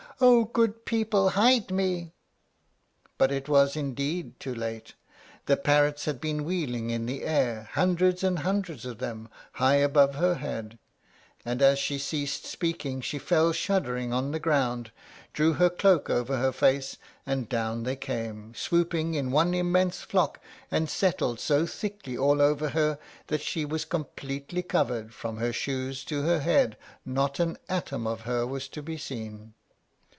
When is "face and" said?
16.51-17.49